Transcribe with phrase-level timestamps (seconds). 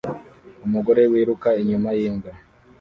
[0.65, 2.31] umugore wiruka inyuma yimbwa